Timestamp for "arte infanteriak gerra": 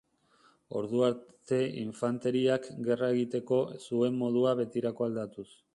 1.07-3.13